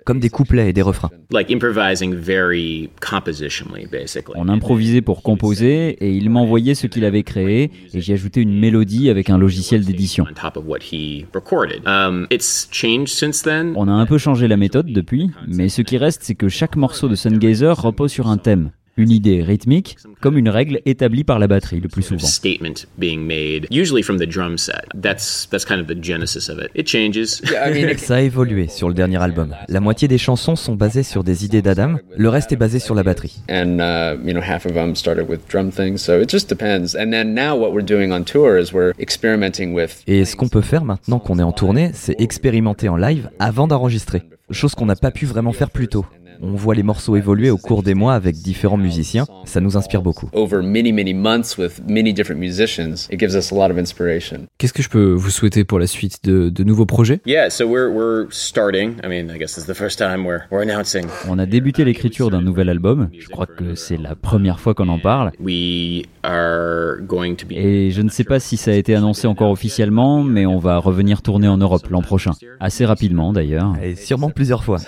comme 0.05 0.19
des 0.19 0.29
couplets 0.29 0.69
et 0.69 0.73
des 0.73 0.81
refrains. 0.81 1.09
like 1.31 1.49
improvising 1.51 2.13
very 2.15 2.89
compositionally, 3.01 3.87
basically. 3.91 4.33
On 4.35 4.49
improvisait 4.49 5.01
pour 5.01 5.21
composer 5.23 5.89
et 6.03 6.11
il 6.15 6.29
m'envoyait 6.29 6.75
ce 6.75 6.87
qu'il 6.87 7.05
avait 7.05 7.23
créé 7.23 7.71
et 7.93 8.01
j'y 8.01 8.13
ajoutais 8.13 8.41
une 8.41 8.59
mélodie 8.59 9.09
avec 9.09 9.29
un 9.29 9.37
logiciel 9.37 9.85
d'édition. 9.85 10.25
on 10.29 10.33
top 10.33 10.57
of 10.57 10.63
what 10.67 10.79
he 10.91 11.25
recorded. 11.33 11.81
Um, 11.87 12.27
it's 12.31 12.67
changed 12.71 13.09
since 13.13 13.43
then. 13.43 13.73
On 13.75 13.87
a 13.87 13.91
un 13.91 14.05
peu 14.05 14.17
changé 14.17 14.47
la 14.47 14.57
méthode 14.57 14.87
depuis, 14.91 15.31
mais 15.47 15.69
ce 15.69 15.81
qui 15.81 15.97
reste, 15.97 16.21
c'est 16.23 16.35
que 16.35 16.49
chaque 16.49 16.75
morceau 16.75 17.07
de 17.07 17.15
Sungazer 17.15 17.79
repose 17.79 18.11
sur 18.11 18.27
un 18.27 18.37
thème, 18.37 18.71
une 18.97 19.11
idée 19.11 19.41
rythmique, 19.41 19.97
comme 20.19 20.37
une 20.37 20.49
règle 20.49 20.81
établie 20.85 21.23
par 21.23 21.39
la 21.39 21.47
batterie 21.47 21.79
le 21.79 21.87
plus 21.87 22.03
souvent. 22.03 22.25
statement 22.27 22.85
being 22.97 23.19
made, 23.25 23.67
usually 23.71 24.03
from 24.03 24.17
the 24.19 24.27
drum 24.27 24.57
set. 24.57 24.85
That's 24.99 25.47
that's 25.49 25.65
kind 25.65 25.79
of 25.79 25.87
the 25.87 26.01
genesis 26.01 26.49
of 26.49 26.59
it. 26.59 26.69
It 26.75 26.87
changes. 26.87 27.41
I 27.65 27.71
mean, 27.73 27.97
Ça 27.97 28.15
a 28.17 28.21
évolué 28.21 28.67
sur 28.67 28.87
le 28.89 28.93
dernier 28.93 29.21
album. 29.21 29.55
La 29.67 29.79
moitié 29.79 30.07
des 30.07 30.17
chansons 30.17 30.55
sont 30.55 30.75
basées 30.75 31.03
sur 31.03 31.23
des 31.23 31.45
idées 31.45 31.61
d'Adam, 31.61 31.97
le 32.15 32.29
reste 32.29 32.51
est 32.51 32.57
basé 32.57 32.79
sur 32.79 32.95
la 32.95 33.03
batterie. 33.03 33.41
and 33.49 33.79
uh, 33.79 34.17
you 34.25 34.33
know, 34.33 34.41
half 34.41 34.65
of 34.65 34.73
them 34.73 34.95
started 34.95 35.29
with 35.29 35.39
drum 35.49 35.71
things. 35.71 35.97
So 35.97 36.19
it 36.21 36.29
just 36.29 36.49
depends. 36.49 36.95
And 36.95 37.11
then 37.11 37.33
now, 37.33 37.55
what 37.57 37.71
we're 37.71 37.85
doing 37.85 38.11
on 38.11 38.23
tour 38.23 38.57
is 38.59 38.73
we're 38.73 38.93
experimenting 38.99 39.73
with. 39.73 40.03
Et 40.07 40.25
ce 40.25 40.35
qu'on 40.35 40.49
peut 40.49 40.61
faire 40.61 40.83
maintenant 40.83 41.19
qu'on 41.19 41.39
est 41.39 41.43
en 41.43 41.51
tournée, 41.53 41.91
c'est 41.93 42.19
expérimenter 42.19 42.89
en 42.89 42.97
live 42.97 43.29
avant 43.39 43.67
d'enregistrer. 43.67 44.23
Chose 44.49 44.75
qu'on 44.75 44.85
n'a 44.85 44.95
pas 44.97 45.11
pu 45.11 45.25
vraiment 45.25 45.53
faire 45.53 45.69
plus 45.69 45.87
tôt. 45.87 46.05
On 46.43 46.55
voit 46.55 46.73
les 46.73 46.81
morceaux 46.81 47.15
évoluer 47.15 47.51
au 47.51 47.57
cours 47.57 47.83
des 47.83 47.93
mois 47.93 48.15
avec 48.15 48.35
différents 48.35 48.77
musiciens, 48.77 49.25
ça 49.45 49.61
nous 49.61 49.77
inspire 49.77 50.01
beaucoup. 50.01 50.27
Over 50.33 50.63
many, 50.63 50.91
many 50.91 51.13
months 51.13 51.55
with 51.57 51.81
many 51.87 52.13
different 52.13 52.39
musicians, 52.39 53.07
it 53.11 53.19
gives 53.19 53.35
us 53.35 53.51
a 53.51 53.55
lot 53.55 53.71
of 53.71 53.77
inspiration. 53.77 54.47
Qu'est-ce 54.57 54.73
que 54.73 54.81
je 54.81 54.89
peux 54.89 55.11
vous 55.11 55.29
souhaiter 55.29 55.63
pour 55.63 55.77
la 55.77 55.85
suite 55.85 56.23
de, 56.23 56.49
de 56.49 56.63
nouveaux 56.63 56.87
projets? 56.87 57.21
Yeah, 57.27 57.49
so 57.51 57.65
we're 57.67 57.91
we're 57.91 58.25
starting. 58.31 58.95
I 59.03 59.07
mean, 59.07 59.29
I 59.29 59.37
guess 59.37 59.53
this 59.53 59.65
is 59.65 59.67
the 59.67 59.75
first 59.75 59.99
time 59.99 60.25
we're 60.25 60.41
we're 60.49 60.63
announcing. 60.63 61.05
On 61.29 61.37
a 61.37 61.45
débuté 61.45 61.85
l'écriture 61.85 62.31
d'un 62.31 62.41
nouvel 62.41 62.69
album, 62.69 63.09
je 63.17 63.27
crois 63.29 63.45
que 63.45 63.75
c'est 63.75 63.97
la 63.97 64.15
première 64.15 64.59
fois 64.59 64.73
qu'on 64.73 64.89
en 64.89 64.99
parle, 64.99 65.31
We 65.39 66.05
are 66.23 67.01
going 67.01 67.35
to 67.35 67.45
be 67.45 67.51
et 67.53 67.91
je 67.91 68.01
ne 68.01 68.09
sais 68.09 68.23
pas 68.23 68.39
si 68.39 68.57
ça 68.57 68.71
a 68.71 68.73
été 68.73 68.95
annoncé 68.95 69.27
encore 69.27 69.51
officiellement, 69.51 70.23
mais 70.23 70.47
on 70.47 70.57
va 70.57 70.79
revenir 70.79 71.21
tourner 71.21 71.47
en 71.47 71.57
Europe 71.57 71.87
l'an 71.89 72.01
prochain. 72.01 72.31
Assez 72.59 72.85
rapidement 72.85 73.31
d'ailleurs. 73.31 73.75
Et 73.83 73.95
sûrement 73.95 74.31
plusieurs 74.31 74.63
fois. 74.63 74.79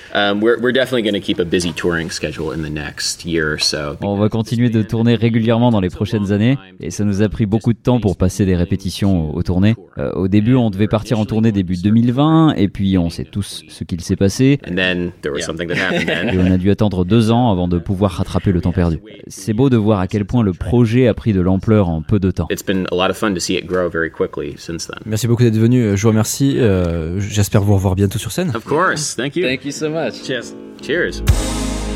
Um, 0.13 0.41
we're 0.41 0.59
we're 0.59 0.73
definitely 0.73 1.03
going 1.03 1.13
to 1.13 1.25
keep 1.25 1.39
a 1.39 1.45
busy 1.45 1.71
touring 1.71 2.11
schedule 2.11 2.51
in 2.51 2.63
the 2.63 2.69
next 2.69 3.25
year 3.25 3.53
or 3.53 3.61
so. 3.61 3.97
On 4.01 4.17
va 4.17 4.29
continuer 4.29 4.69
de 4.69 4.81
tourner 4.81 5.15
régulièrement 5.15 5.71
dans 5.71 5.79
les 5.79 5.89
prochaines 5.89 6.31
années 6.31 6.57
et 6.79 6.91
ça 6.91 7.03
nous 7.03 7.21
a 7.21 7.29
pris 7.29 7.45
beaucoup 7.45 7.73
de 7.73 7.77
temps 7.77 7.99
pour 7.99 8.17
passer 8.17 8.45
des 8.45 8.55
répétitions 8.55 9.33
aux, 9.33 9.43
tournées. 9.43 9.75
Euh, 9.97 10.11
au 10.13 10.27
début, 10.27 10.55
on 10.55 10.69
devait 10.69 10.87
partir 10.87 11.19
en 11.19 11.25
tournée 11.25 11.51
début 11.51 11.77
2020 11.77 12.55
et 12.55 12.67
puis 12.67 12.97
on 12.97 13.09
sait 13.09 13.23
tous 13.23 13.63
ce 13.69 13.83
qu'il 13.83 14.01
s'est 14.01 14.15
passé 14.15 14.59
And 14.69 14.75
then 14.75 15.11
there 15.21 15.31
was 15.33 15.41
something 15.41 15.69
that 15.69 15.75
happened 15.75 16.33
et 16.33 16.37
on 16.37 16.51
a 16.51 16.57
dû 16.57 16.71
attendre 16.71 17.05
deux 17.05 17.31
ans 17.31 17.51
avant 17.51 17.67
de 17.67 17.77
pouvoir 17.77 18.11
rattraper 18.11 18.51
le 18.51 18.61
temps 18.61 18.73
perdu. 18.73 18.99
C'est 19.27 19.53
beau 19.53 19.69
de 19.69 19.77
voir 19.77 19.99
à 19.99 20.07
quel 20.07 20.25
point 20.25 20.43
le 20.43 20.53
projet 20.53 21.07
a 21.07 21.13
pris 21.13 21.31
de 21.31 21.41
l'ampleur 21.41 21.89
en 21.89 22.01
peu 22.01 22.19
de 22.19 22.31
temps. 22.31 22.47
It's 22.49 22.65
been 22.65 22.85
a 22.91 22.95
lot 22.95 23.09
of 23.09 23.17
fun 23.17 23.33
to 23.33 23.39
see 23.39 23.55
it 23.55 23.65
grow 23.65 23.89
very 23.89 24.11
quickly 24.11 24.55
since 24.57 24.87
then. 24.87 24.99
Merci 25.05 25.27
beaucoup 25.27 25.43
d'être 25.43 25.57
venu. 25.57 25.95
Je 25.95 26.01
vous 26.01 26.09
remercie. 26.09 26.59
Euh, 26.59 27.19
J'espère 27.19 27.61
vous 27.61 27.75
revoir 27.75 27.95
bientôt 27.95 28.19
sur 28.19 28.31
scène. 28.31 28.51
Of 28.53 28.65
course. 28.65 29.15
Thank 29.15 29.35
you. 29.35 29.47
Thank 29.47 29.65
you 29.65 29.71
so 29.71 29.89
much. 30.05 30.23
Cheers. 30.23 30.55
Cheers. 30.81 31.90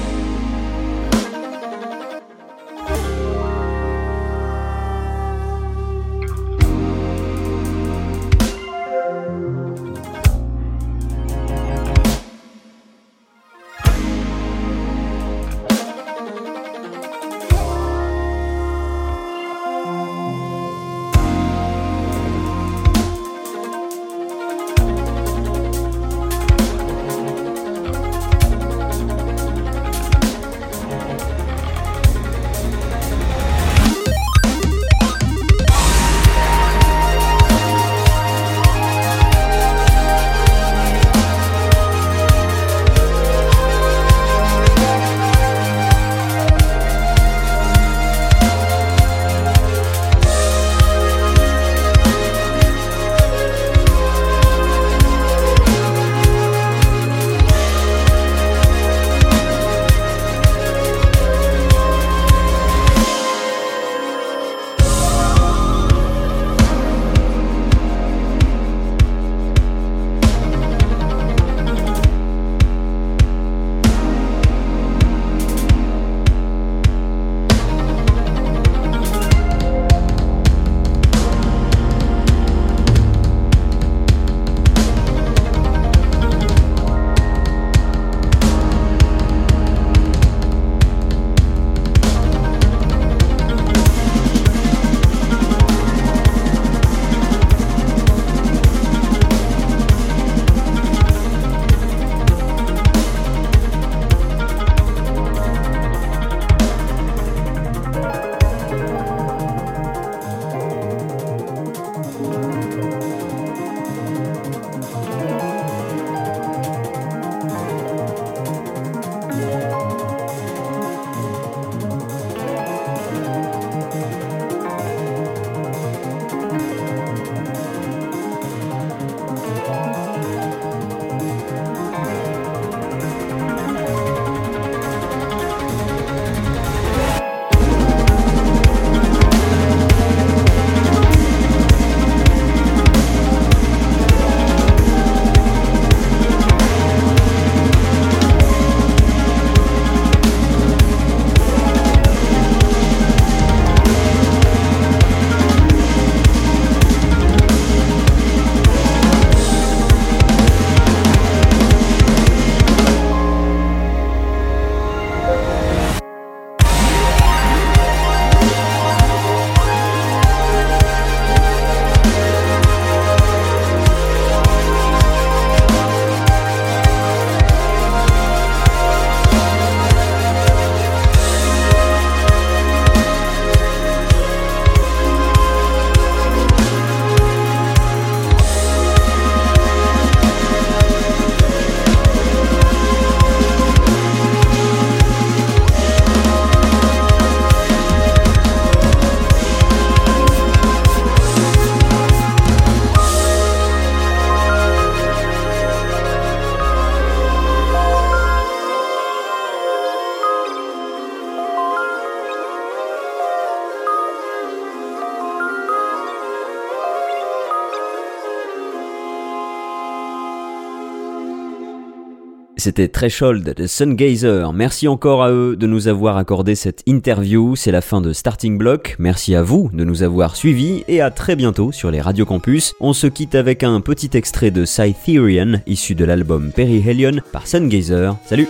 C'était 222.65 222.87
Threshold 222.87 223.43
de 223.43 223.67
Sungazer. 223.67 224.51
Merci 224.51 224.87
encore 224.87 225.21
à 225.21 225.29
eux 225.29 225.55
de 225.55 225.67
nous 225.67 225.87
avoir 225.87 226.17
accordé 226.17 226.55
cette 226.55 226.81
interview. 226.87 227.55
C'est 227.55 227.69
la 227.69 227.81
fin 227.81 228.01
de 228.01 228.11
Starting 228.11 228.57
Block. 228.57 228.95
Merci 228.97 229.35
à 229.35 229.43
vous 229.43 229.69
de 229.71 229.83
nous 229.83 230.01
avoir 230.01 230.35
suivis 230.35 230.83
et 230.87 230.99
à 230.99 231.11
très 231.11 231.35
bientôt 231.35 231.71
sur 231.71 231.91
les 231.91 232.01
Radio 232.01 232.25
Campus. 232.25 232.73
On 232.79 232.93
se 232.93 233.05
quitte 233.05 233.35
avec 233.35 233.61
un 233.61 233.81
petit 233.81 234.09
extrait 234.17 234.49
de 234.49 234.65
Cytherian 234.65 235.59
issu 235.67 235.93
de 235.93 236.05
l'album 236.05 236.51
Perihelion 236.51 237.21
par 237.31 237.45
Sungazer. 237.45 238.17
Salut! 238.25 238.47